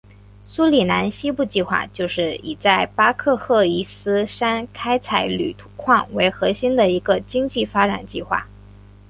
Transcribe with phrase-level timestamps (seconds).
[0.43, 8.47] 苏里南西部计划就是以在巴克赫伊斯山开采铝土矿为核心的一个经济发展计划。